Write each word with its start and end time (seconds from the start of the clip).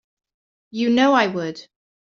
You 0.71 0.89
know 0.89 1.13
I 1.13 1.27
would. 1.27 1.67